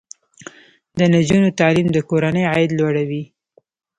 د 0.97 0.99
نجونو 1.13 1.49
تعلیم 1.59 1.87
د 1.91 1.97
کورنۍ 2.09 2.43
عاید 2.51 2.71
لوړوي. 2.79 3.23